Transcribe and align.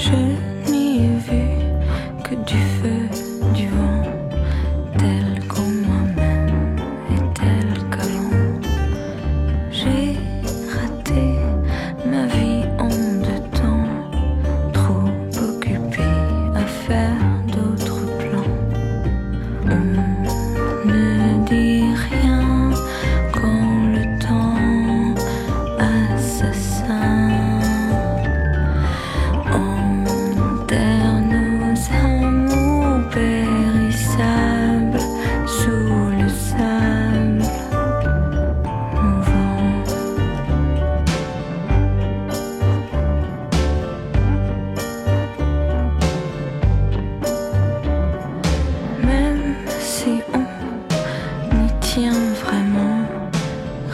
是 0.00 0.49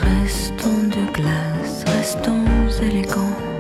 Restons 0.07 0.89
de 0.89 1.13
glace, 1.13 1.85
restons 1.87 2.45
élégants. 2.81 3.56